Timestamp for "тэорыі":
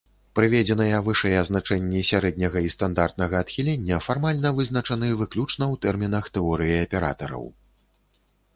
6.39-6.83